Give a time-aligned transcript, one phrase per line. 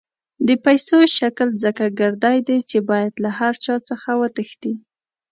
[0.47, 4.73] د پیسو شکل ځکه ګردی دی چې باید له هر چا څخه وتښتي.